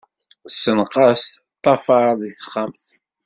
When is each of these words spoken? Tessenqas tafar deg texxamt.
Tessenqas 0.51 1.21
tafar 1.63 2.11
deg 2.21 2.31
texxamt. 2.35 2.85